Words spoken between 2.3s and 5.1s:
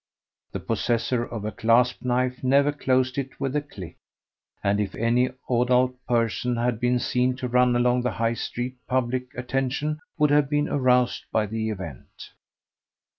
never closed it with a click; and if